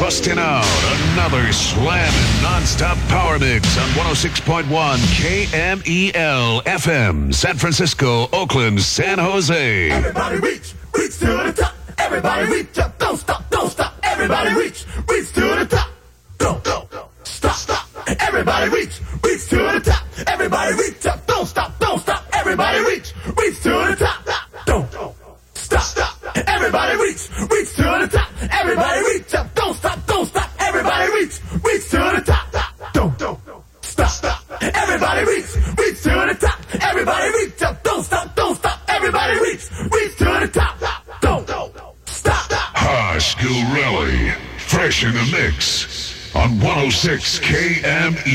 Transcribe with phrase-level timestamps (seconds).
[0.00, 0.64] Busting out
[1.12, 4.64] another slamming non-stop power mix on 106.1
[5.14, 9.90] KMEL FM, San Francisco, Oakland, San Jose.
[9.90, 11.74] Everybody reach, reach to the top.
[11.96, 13.94] Everybody reach up, don't stop, don't stop.
[14.02, 15.88] Everybody reach, reach to the top.
[16.38, 16.88] Don't, go,
[17.22, 17.88] stop, stop.
[18.20, 20.04] Everybody reach, reach to the top.
[20.26, 22.24] Everybody reach up, don't stop, don't stop.
[22.32, 24.26] Everybody reach, reach to the top.
[24.66, 25.14] Don't, don't
[25.54, 26.36] stop, stop.
[26.48, 28.28] Everybody reach, reach to the top.
[28.50, 29.53] Everybody reach up.
[37.06, 37.82] Everybody reach up.
[37.82, 38.34] Don't stop.
[38.34, 38.80] Don't stop.
[38.88, 39.70] Everybody reach.
[39.92, 40.80] Reach to the top.
[41.20, 41.46] Don't
[42.06, 42.50] stop.
[42.50, 48.34] High school rally, Fresh in the mix on 106 KMEL.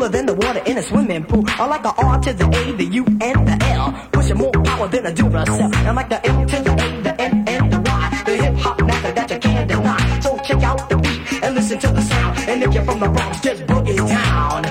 [0.00, 1.44] Cooler than the water in a swimming pool.
[1.46, 4.08] I like the R to the A, the U, and the L.
[4.12, 5.74] Pushing more power than a Duracell.
[5.86, 8.22] I'm like the M to the A, the N, and the Y.
[8.24, 10.20] The hip hop method that you can't deny.
[10.20, 12.38] So check out the beat and listen to the sound.
[12.48, 14.69] And if you're from the Bronx, just boogie down.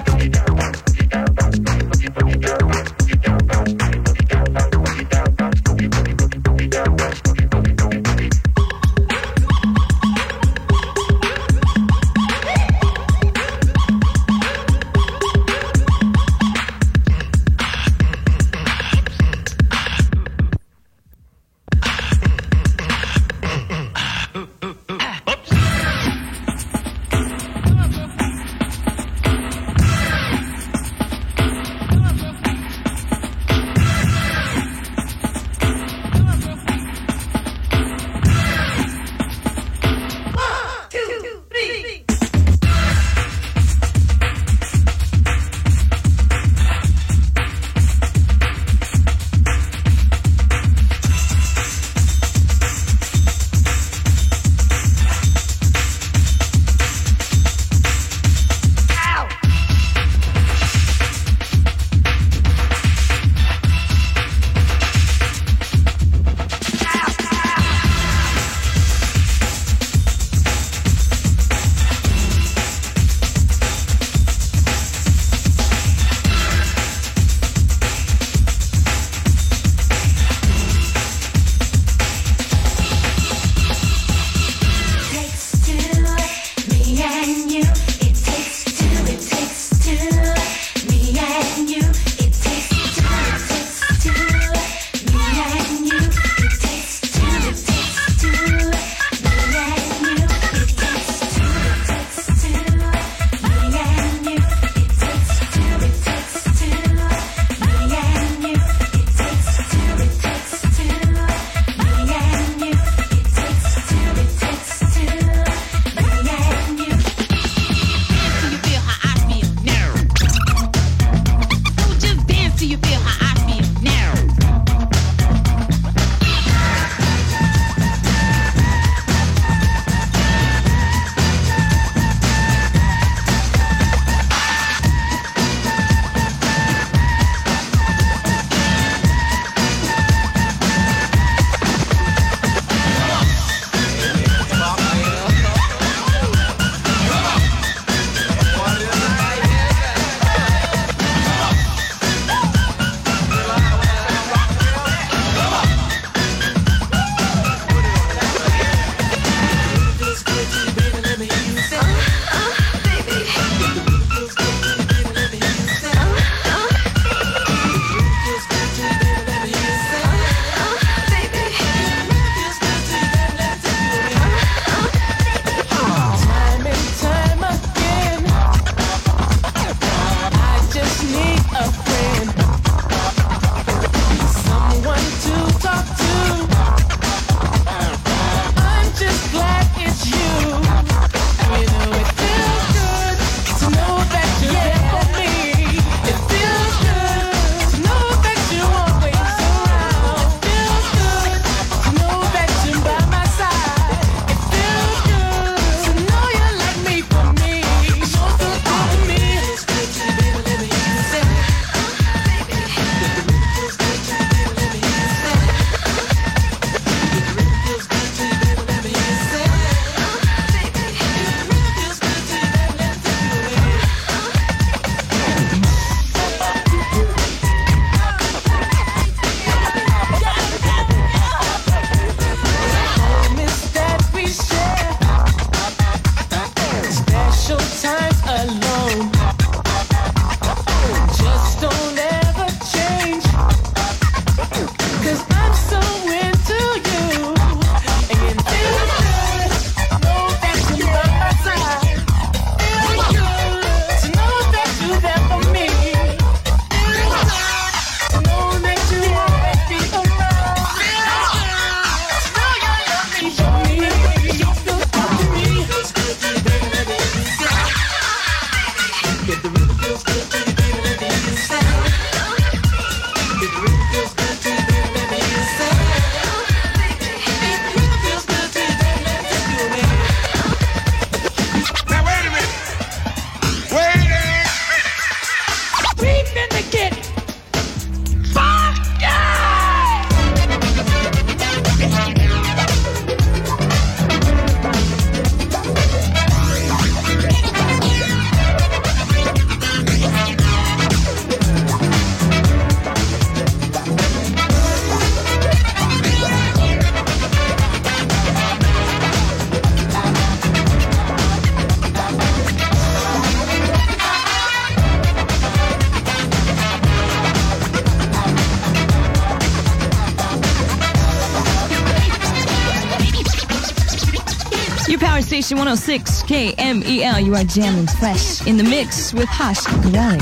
[325.50, 327.26] Station 106 KMEL.
[327.26, 330.22] You are jamming fresh in the mix with Hosh Gureli.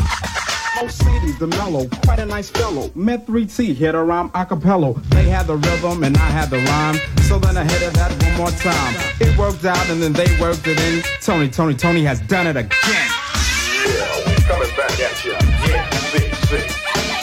[0.81, 2.89] Mercedes, the mellow, quite a nice fellow.
[2.95, 4.93] Met 3T, hit a rhyme a cappella.
[5.09, 6.95] They had the rhythm and I had the rhyme.
[7.23, 8.95] So then I hit it that one more time.
[9.19, 11.03] It worked out and then they worked it in.
[11.19, 12.71] Tony, Tony, Tony has done it again.
[12.79, 15.35] Yeah, we coming back at ya.
[15.67, 16.63] Yeah, big see.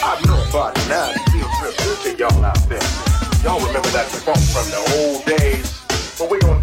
[0.05, 1.09] I know about it now.
[1.09, 2.85] It feels real good to y'all out there.
[3.41, 5.81] Y'all remember that funk from the old days?
[6.17, 6.54] But we gonna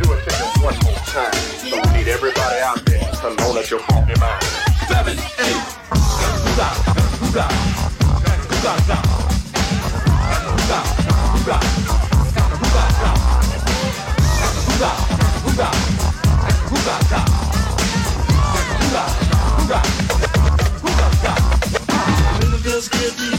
[1.13, 1.33] time.
[1.69, 4.43] So we need everybody out there to loan us your funky mind.
[4.89, 5.63] Seven, eight,
[6.57, 6.77] stop,
[7.33, 7.53] stop,
[8.61, 9.23] stop, stop.
[22.65, 23.32] Let's get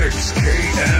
[0.00, 0.99] Six km.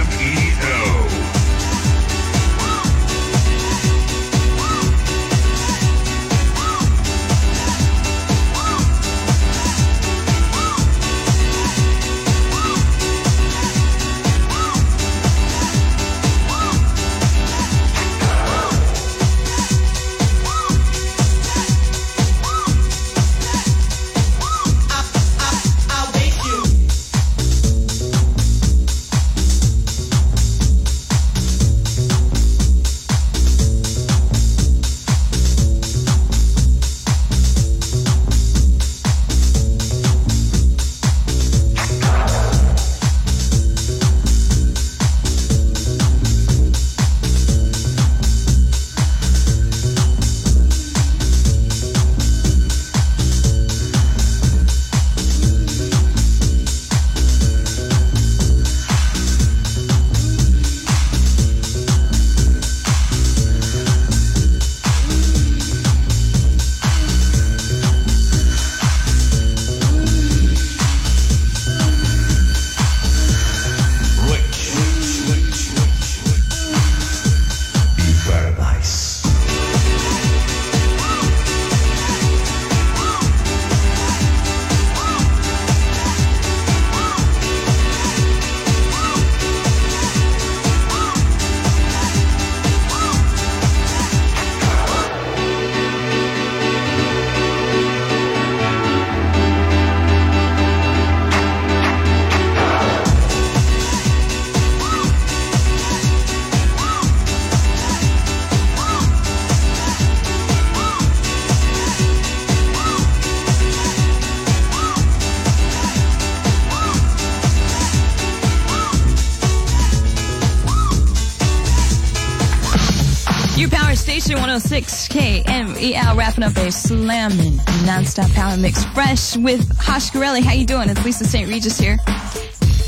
[125.81, 127.57] KMEL E wrapping up a slamming
[127.87, 130.09] nonstop power mix fresh with Hosh.
[130.09, 130.89] How you doing?
[130.89, 131.49] It's Lisa St.
[131.49, 131.97] Regis here.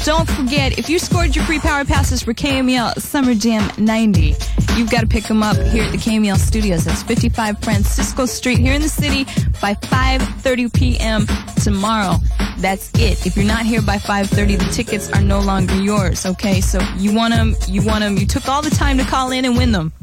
[0.04, 4.36] Don't forget, if you scored your free power passes for KMEL Summer Jam 90,
[4.76, 6.84] you've got to pick them up here at the KMEL studios.
[6.84, 9.24] That's 55 Francisco Street here in the city
[9.62, 11.26] by 5.30 p.m.
[11.64, 12.18] tomorrow.
[12.58, 13.26] That's it.
[13.26, 16.60] If you're not here by 5.30, the tickets are no longer yours, okay?
[16.62, 19.46] So you want them, you want them, you took all the time to call in
[19.46, 19.94] and win them.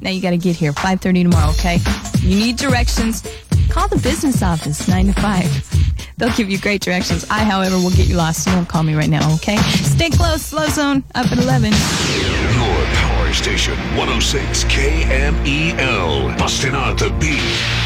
[0.00, 1.78] Now you got to get here 5:30 tomorrow, okay?
[2.20, 3.22] You need directions.
[3.68, 6.16] Call the business office 9 to 5.
[6.16, 7.24] They'll give you great directions.
[7.30, 8.44] I, however, will get you lost.
[8.44, 9.56] So don't call me right now, okay?
[9.56, 10.42] Stay close.
[10.42, 11.72] Slow zone up at 11.
[11.72, 16.38] Your power station 106 KMEL.
[16.38, 17.79] Busting out the beat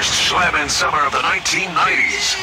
[0.00, 2.34] first slamming summer of the 1990s.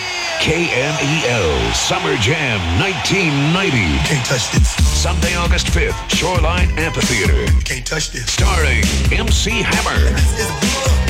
[0.41, 3.97] KMEL Summer Jam 1990.
[4.05, 4.69] Can't touch this.
[4.93, 7.47] Sunday, August 5th, Shoreline Amphitheater.
[7.63, 8.31] Can't touch this.
[8.31, 10.49] Starring MC Hammer, It's a.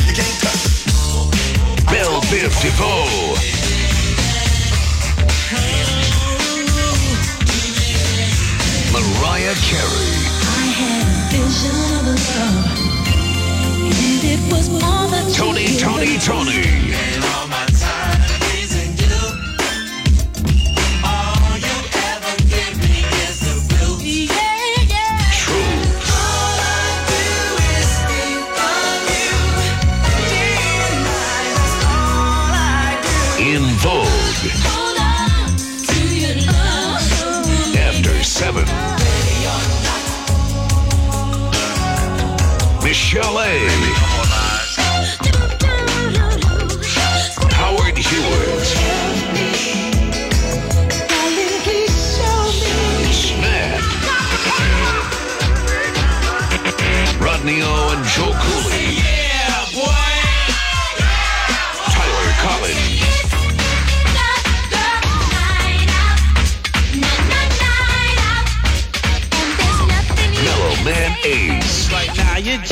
[0.07, 1.83] You can't touch it.
[1.91, 3.35] Bell Biv DeVoe,
[8.95, 10.15] Mariah Carey,
[10.47, 10.95] Tony,
[11.29, 12.57] Toni, Toné.
[12.57, 12.76] Truth.
[12.76, 12.76] En
[33.79, 34.51] Vogue.
[37.77, 38.65] After Seven.
[42.83, 44.06] Michel'le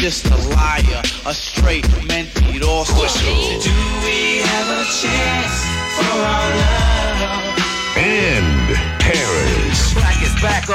[0.05, 3.64] just a liar, a straight mented or Whistle.
[10.45, 10.70] Back,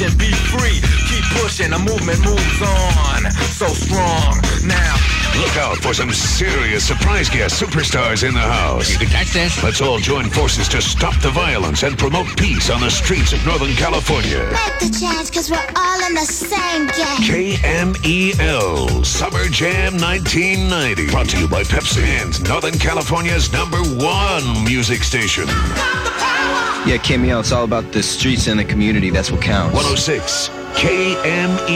[0.00, 0.78] and be free.
[1.10, 3.30] Keep pushing, the movement moves on.
[3.58, 4.38] So strong.
[4.62, 4.94] Now,
[5.38, 8.90] Look out for some serious surprise guest superstars in the house.
[8.90, 9.62] You can catch this.
[9.62, 13.44] Let's all join forces to stop the violence and promote peace on the streets of
[13.44, 14.48] Northern California.
[14.50, 17.52] Make the chance, cause we're all in the same game.
[17.62, 21.10] KMEL Summer Jam 1990.
[21.10, 25.44] Brought to you by Pepsi and Northern California's number one music station.
[25.46, 29.10] Got the power, Yeah, KMEL, it's all about the streets and the community.
[29.10, 29.74] That's what counts.
[29.74, 31.66] 106 KMEL.